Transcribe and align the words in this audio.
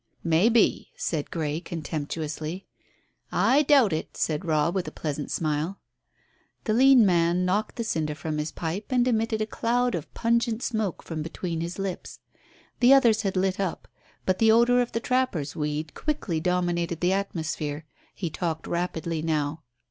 "Maybe," 0.23 0.89
said 0.97 1.29
Grey 1.29 1.59
contemptuously. 1.59 2.65
"I 3.31 3.61
doubt 3.61 3.93
it," 3.93 4.17
said 4.17 4.45
Robb, 4.45 4.73
with 4.73 4.87
a 4.87 4.91
pleasant 4.91 5.29
smile. 5.29 5.79
The 6.63 6.73
lean 6.73 7.05
man 7.05 7.45
knocked 7.45 7.75
the 7.75 7.83
cinder 7.83 8.15
from 8.15 8.39
his 8.39 8.51
pipe 8.51 8.87
and 8.89 9.07
emitted 9.07 9.41
a 9.43 9.45
cloud 9.45 9.93
of 9.93 10.11
pungent 10.15 10.63
smoke 10.63 11.03
from 11.03 11.21
between 11.21 11.61
his 11.61 11.77
lips. 11.77 12.17
The 12.79 12.93
others 12.95 13.21
had 13.21 13.37
lit 13.37 13.59
up. 13.59 13.87
But 14.25 14.39
the 14.39 14.51
odour 14.51 14.81
of 14.81 14.91
the 14.93 14.99
trapper's 14.99 15.55
weed 15.55 15.93
quickly 15.93 16.39
dominated 16.39 16.99
the 16.99 17.13
atmosphere. 17.13 17.85
He 18.15 18.31
talked 18.31 18.65
rapidly 18.65 19.21
now. 19.21 19.61